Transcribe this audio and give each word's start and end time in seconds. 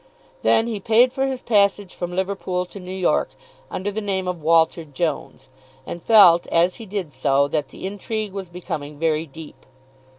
Then 0.41 0.65
he 0.65 0.79
paid 0.79 1.13
for 1.13 1.27
his 1.27 1.41
passage 1.41 1.93
from 1.93 2.15
Liverpool 2.15 2.65
to 2.65 2.79
New 2.79 2.91
York 2.91 3.35
under 3.69 3.91
the 3.91 4.01
name 4.01 4.27
of 4.27 4.41
Walter 4.41 4.83
Jones, 4.83 5.47
and 5.85 6.01
felt 6.01 6.47
as 6.47 6.77
he 6.77 6.87
did 6.87 7.13
so 7.13 7.47
that 7.49 7.67
the 7.67 7.85
intrigue 7.85 8.33
was 8.33 8.49
becoming 8.49 8.97
very 8.97 9.27
deep. 9.27 9.63